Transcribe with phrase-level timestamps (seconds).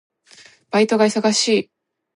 [0.71, 1.71] バイトが忙しい。